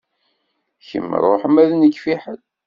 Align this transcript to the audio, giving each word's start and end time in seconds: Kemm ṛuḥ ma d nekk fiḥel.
Kemm 0.87 1.11
ṛuḥ 1.23 1.41
ma 1.51 1.63
d 1.69 1.71
nekk 1.75 1.97
fiḥel. 2.03 2.39